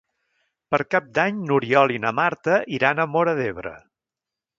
[0.69, 3.75] Per Cap d'Any n'Oriol i na Marta iran a Móra d'Ebre.